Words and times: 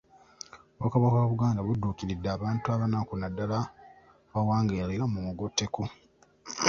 Obwakabaka 0.77 1.15
bwa 1.19 1.29
Buganda 1.31 1.65
budduukiridde 1.65 2.29
abantu 2.31 2.65
abanaku 2.75 3.13
naddala 3.17 3.57
abawangaalira 4.29 5.03
mu 5.13 5.19
mugotteko. 5.25 5.83